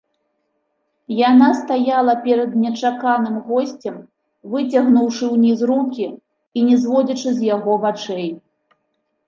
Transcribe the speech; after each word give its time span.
Яна 1.29 1.49
стаяла 1.59 2.13
перад 2.23 2.51
нечаканым 2.63 3.35
госцем, 3.51 3.95
выцягнуўшы 4.55 5.25
ўніз 5.37 5.59
рукі 5.75 6.07
і 6.11 6.59
не 6.73 6.81
зводзячы 6.83 7.29
з 7.39 7.51
яго 7.55 7.73
вачэй. 7.89 8.29